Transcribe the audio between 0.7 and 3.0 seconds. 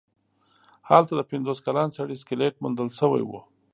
هلته د پنځوس کلن سړي سکلیټ موندل